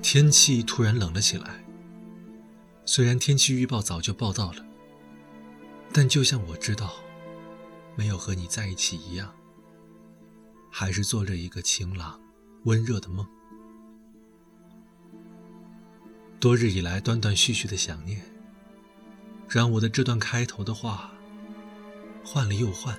[0.00, 1.64] 天气突然冷了起来。
[2.86, 4.64] 虽然天气预报早就报道了，
[5.92, 6.94] 但就像我知道，
[7.94, 9.34] 没有和你在一起一样，
[10.70, 12.18] 还是做着一个晴朗、
[12.64, 13.26] 温热的梦。
[16.40, 18.24] 多日以来断断续续的想念，
[19.46, 21.10] 让我的这段开头的话
[22.24, 22.98] 换了又换，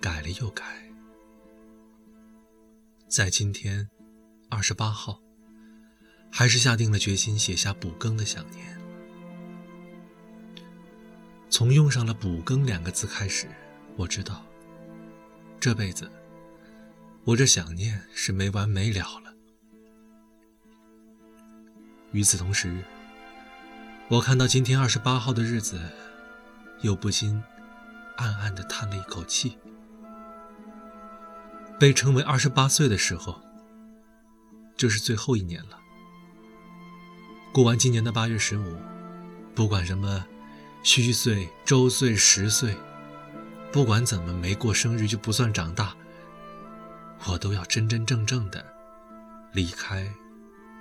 [0.00, 0.64] 改了又改，
[3.08, 3.88] 在今天
[4.48, 5.20] 二十八号。
[6.28, 8.78] 还是下定了决心写下补更的想念。
[11.48, 13.48] 从用上了“补更”两个字开始，
[13.96, 14.44] 我知道，
[15.58, 16.10] 这辈子
[17.24, 19.34] 我这想念是没完没了了。
[22.12, 22.84] 与此同时，
[24.08, 25.80] 我看到今天二十八号的日子，
[26.82, 27.42] 又不禁
[28.16, 29.56] 暗暗的叹了一口气。
[31.78, 33.40] 被称为二十八岁的时候，
[34.76, 35.78] 这是最后一年了。
[37.52, 38.76] 过完今年的八月十五，
[39.54, 40.24] 不管什么
[40.82, 42.74] 虚岁、周岁、十岁，
[43.70, 45.94] 不管怎么没过生日就不算长大，
[47.26, 48.64] 我都要真真正正的
[49.52, 50.10] 离开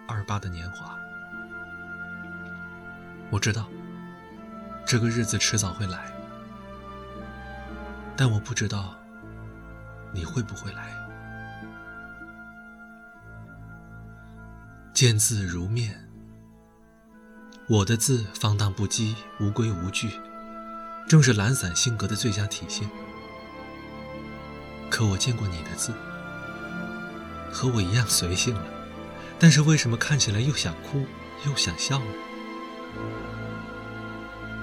[0.08, 0.98] 二八的年华。
[3.32, 3.68] 我知道
[4.86, 6.12] 这个日子迟早会来，
[8.16, 8.96] 但我不知道
[10.16, 10.90] 你会不会来。
[14.94, 16.02] 见字如面。
[17.68, 20.10] 我的字放荡不羁、无规无矩，
[21.08, 22.90] 正是懒散性格的最佳体现。
[24.90, 25.92] 可我见过你的字，
[27.52, 28.66] 和我一样随性了，
[29.38, 31.06] 但是为什么看起来又想哭
[31.46, 32.06] 又想笑呢？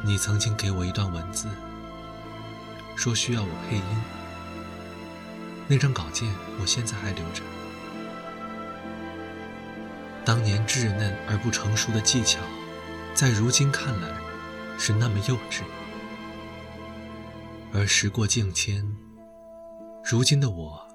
[0.05, 1.49] 你曾经给我一段文字，
[2.97, 3.83] 说需要我配音，
[5.69, 7.43] 那张稿件我现在还留着。
[10.25, 12.41] 当年稚嫩而不成熟的技巧。
[13.15, 14.09] 在如今看来，
[14.79, 15.63] 是那么幼稚。
[17.71, 18.83] 而时过境迁，
[20.03, 20.89] 如今的我，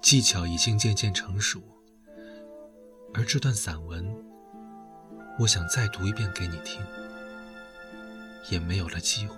[0.00, 1.60] 技巧已经渐渐成熟。
[3.12, 4.16] 而这段散文，
[5.40, 6.80] 我想再读一遍给你听，
[8.48, 9.34] 也没有了机会。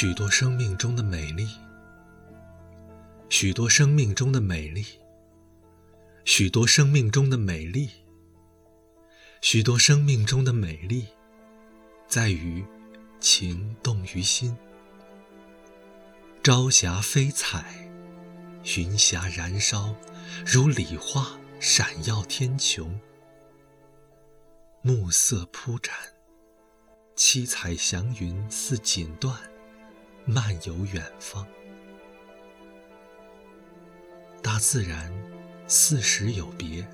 [0.00, 1.46] 许多生命中的美丽。
[3.28, 4.82] 许多生命中的美丽，
[6.24, 7.90] 许多生命中的美丽，
[9.42, 11.06] 许多生命中的美丽，
[12.08, 12.64] 在于
[13.20, 14.56] 情动于心。
[16.42, 17.86] 朝霞飞彩，
[18.78, 19.94] 云霞燃烧，
[20.46, 22.88] 如礼花闪耀天穹。
[24.80, 25.94] 暮色铺展，
[27.14, 29.36] 七彩祥云似锦缎，
[30.24, 31.46] 漫游远方。
[34.42, 35.12] 大自然
[35.66, 36.88] 四时有别，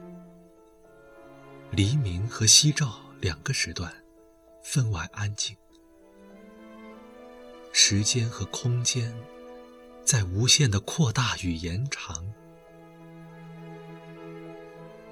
[1.71, 3.93] 黎明和夕照两个时段
[4.63, 5.57] 分外安静，
[7.73, 9.15] 时间和空间
[10.05, 12.33] 在无限的扩大与延长。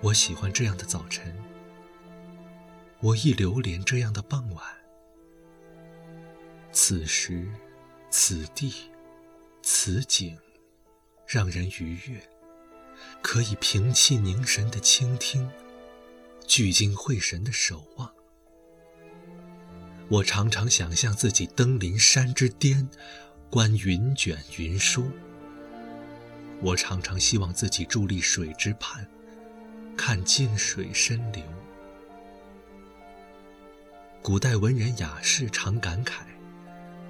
[0.01, 1.35] 我喜欢这样的早晨，
[3.01, 4.65] 我亦流连这样的傍晚。
[6.73, 7.49] 此时，
[8.17, 8.73] 此地，
[9.61, 10.39] 此景。
[11.27, 12.23] 让人愉悦，
[13.21, 15.51] 可以平气凝神的倾听，
[16.47, 18.09] 聚精会神的守望。
[20.09, 22.89] 我常常想象自己登临山之巅，
[23.51, 25.11] 观云卷云舒。
[26.63, 29.09] 我常常希望自己伫立水之畔，
[29.97, 31.43] 看静水深流。
[34.23, 36.23] 古代文人雅士常感慨，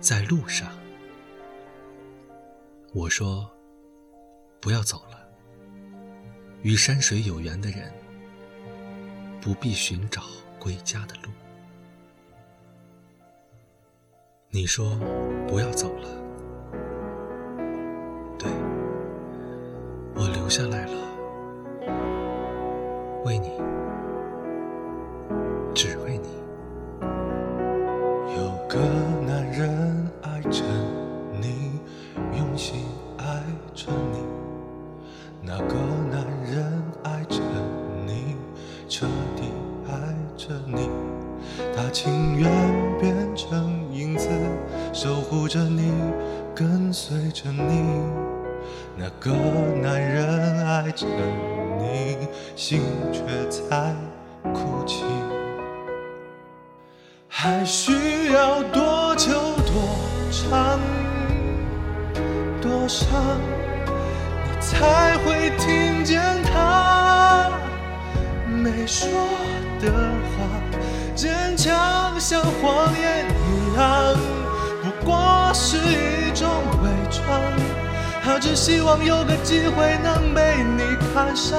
[0.00, 0.72] 在路上，
[2.94, 3.50] 我说。
[4.64, 5.28] 不要走了。
[6.62, 7.92] 与山水有缘的人，
[9.42, 10.22] 不必寻找
[10.58, 11.28] 归家的路。
[14.48, 14.98] 你说
[15.46, 16.08] 不要走了，
[18.38, 18.50] 对，
[20.14, 20.92] 我留下来了，
[23.26, 23.50] 为你，
[38.96, 39.42] 彻底
[39.88, 39.92] 爱
[40.36, 40.88] 着你，
[41.74, 42.48] 他情愿
[43.00, 44.28] 变成影子，
[44.92, 45.90] 守护着你，
[46.54, 47.82] 跟随着你。
[48.96, 49.32] 那个
[49.82, 51.08] 男人爱着
[51.76, 52.82] 你，心
[53.12, 53.20] 却
[53.50, 53.92] 在
[68.86, 69.08] 说
[69.80, 70.44] 的话？
[71.14, 74.16] 坚强像谎言一样，
[74.82, 76.48] 不过是一种
[76.82, 77.40] 伪装。
[78.24, 81.58] 他只希望有个机会能被你看上。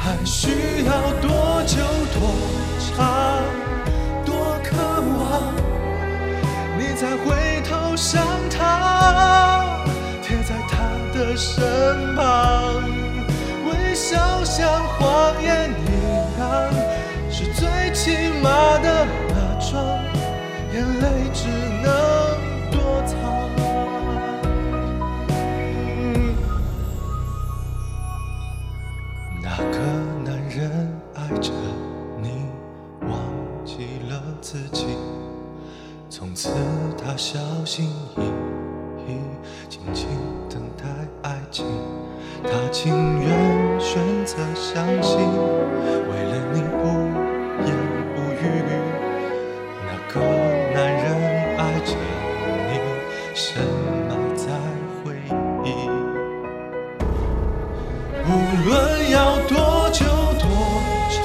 [0.00, 1.76] 还需要多久
[2.14, 2.34] 多
[2.80, 3.42] 长
[4.24, 5.54] 多渴望，
[6.78, 9.84] 你才回头向他，
[10.22, 10.78] 贴在他
[11.16, 12.82] 的身旁，
[13.98, 16.46] 笑像谎言一样，
[17.28, 19.98] 是最起码的假装，
[20.72, 21.48] 眼泪只
[21.82, 21.86] 能
[22.70, 23.18] 躲藏。
[29.42, 29.76] 那个
[30.24, 30.56] 男人
[31.16, 31.50] 爱着
[32.22, 32.46] 你，
[33.00, 33.10] 忘
[33.64, 34.86] 记了自己。
[36.08, 36.50] 从此
[36.96, 38.20] 他小心翼
[39.08, 39.18] 翼，
[39.68, 40.06] 静静
[40.48, 40.84] 等待
[41.28, 41.66] 爱情。
[42.40, 43.57] 他情愿
[43.90, 43.96] 选
[44.26, 46.84] 择相信，为了你不
[47.64, 47.68] 言
[48.14, 48.44] 不语。
[49.86, 50.20] 那个
[50.74, 51.04] 男人
[51.56, 51.90] 爱着
[52.68, 52.70] 你，
[53.34, 53.64] 深
[54.06, 54.44] 埋在
[55.02, 55.16] 回
[55.64, 55.66] 忆。
[58.26, 58.30] 无
[58.68, 58.68] 论
[59.10, 59.16] 要
[59.48, 59.56] 多
[59.90, 60.04] 久
[60.38, 60.44] 多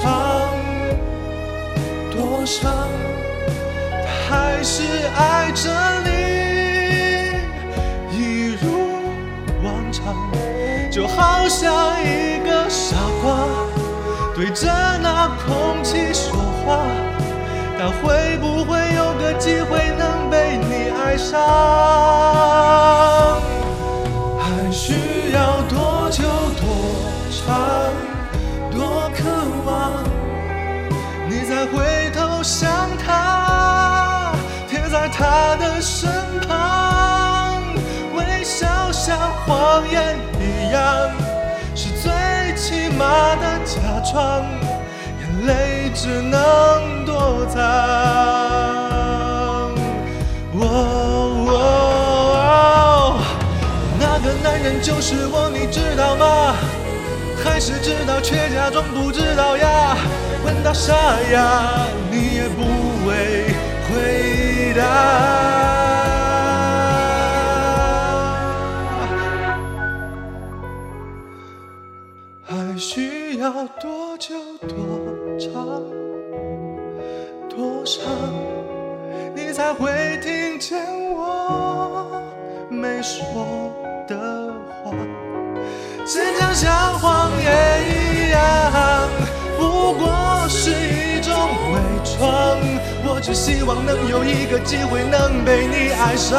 [0.00, 0.02] 长
[2.10, 2.16] 多
[2.46, 2.64] 伤，
[4.06, 4.32] 他还
[4.62, 4.72] 是
[5.18, 5.68] 爱着
[6.06, 6.08] 你，
[8.16, 8.18] 一
[8.54, 8.64] 如
[9.62, 10.16] 往常，
[10.90, 12.06] 就好像一
[14.44, 14.68] 对着
[15.00, 16.36] 那空气说
[16.66, 16.76] 话。
[17.78, 21.40] 但会不会有个机会能被你爱上？
[24.38, 26.24] 还需要多久
[26.60, 26.66] 多
[27.30, 27.90] 长
[28.70, 29.24] 多渴
[29.64, 30.04] 望，
[31.26, 34.34] 你再回头想他，
[34.68, 36.10] 贴在他的身
[36.46, 37.64] 旁，
[38.14, 41.10] 微笑像谎言一样，
[41.74, 42.12] 是最
[42.56, 43.33] 起码
[43.94, 44.42] 的假装，
[45.20, 47.62] 眼泪只能躲藏。
[50.56, 50.60] 哦
[51.48, 51.52] 哦
[53.98, 56.54] 那个男人就是我，你知道吗？
[57.44, 59.96] 还是知道却假装不知道呀？
[60.44, 60.92] 问到傻
[61.32, 62.62] 呀，你也不
[63.06, 63.46] 会
[63.88, 65.73] 回答。
[72.94, 73.50] 需要
[73.82, 74.36] 多久
[74.68, 74.76] 多
[75.36, 75.82] 长
[77.50, 78.04] 多伤？
[79.34, 79.90] 你才会
[80.22, 80.78] 听见
[81.10, 82.22] 我
[82.70, 83.72] 没说
[84.06, 84.14] 的
[84.84, 84.92] 话，
[86.04, 89.10] 坚强像谎言一样，
[89.58, 91.34] 不过是一种
[91.72, 92.22] 伪装。
[93.06, 96.38] 我只希望能有一个机会能被你爱上。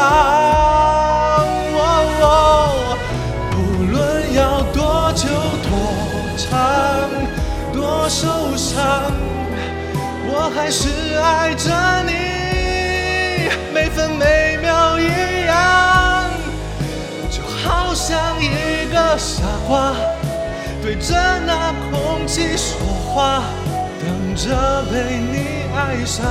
[2.22, 2.88] 哦
[3.58, 3.60] 无
[3.92, 5.28] 论要多久
[5.68, 5.70] 多
[8.06, 9.12] 我受伤。
[10.28, 11.72] 我还是爱着
[12.06, 16.30] 你，每分每秒一样，
[17.32, 19.96] 就好像一个傻瓜
[20.84, 21.16] 对着
[21.48, 22.78] 那空气说
[23.12, 23.42] 话，
[24.00, 26.26] 等着被你爱上。